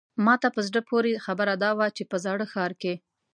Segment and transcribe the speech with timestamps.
[0.25, 2.93] ماته په زړه پورې خبره دا وه چې په زاړه ښار کې.